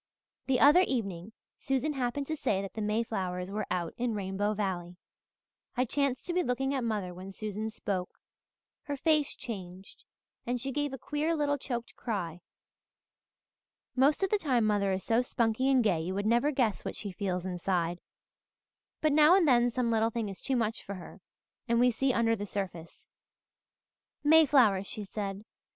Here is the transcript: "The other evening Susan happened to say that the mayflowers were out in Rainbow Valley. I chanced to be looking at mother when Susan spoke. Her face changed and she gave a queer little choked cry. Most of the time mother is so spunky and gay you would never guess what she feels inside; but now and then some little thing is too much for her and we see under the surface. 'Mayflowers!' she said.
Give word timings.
"The 0.47 0.59
other 0.59 0.81
evening 0.81 1.31
Susan 1.59 1.93
happened 1.93 2.25
to 2.25 2.35
say 2.35 2.59
that 2.63 2.73
the 2.73 2.81
mayflowers 2.81 3.51
were 3.51 3.67
out 3.69 3.93
in 3.97 4.15
Rainbow 4.15 4.55
Valley. 4.55 4.97
I 5.77 5.85
chanced 5.85 6.25
to 6.25 6.33
be 6.33 6.41
looking 6.41 6.73
at 6.73 6.83
mother 6.83 7.13
when 7.13 7.31
Susan 7.31 7.69
spoke. 7.69 8.19
Her 8.85 8.97
face 8.97 9.35
changed 9.35 10.05
and 10.43 10.59
she 10.59 10.71
gave 10.71 10.91
a 10.91 10.97
queer 10.97 11.35
little 11.35 11.59
choked 11.59 11.95
cry. 11.95 12.41
Most 13.95 14.23
of 14.23 14.31
the 14.31 14.39
time 14.39 14.65
mother 14.65 14.91
is 14.91 15.03
so 15.03 15.21
spunky 15.21 15.69
and 15.69 15.83
gay 15.83 16.01
you 16.01 16.15
would 16.15 16.25
never 16.25 16.49
guess 16.49 16.83
what 16.83 16.95
she 16.95 17.11
feels 17.11 17.45
inside; 17.45 17.99
but 19.01 19.11
now 19.13 19.35
and 19.35 19.47
then 19.47 19.69
some 19.69 19.89
little 19.91 20.09
thing 20.09 20.29
is 20.29 20.41
too 20.41 20.55
much 20.55 20.81
for 20.81 20.95
her 20.95 21.21
and 21.67 21.79
we 21.79 21.91
see 21.91 22.11
under 22.11 22.35
the 22.35 22.47
surface. 22.47 23.07
'Mayflowers!' 24.23 24.87
she 24.87 25.03
said. 25.03 25.43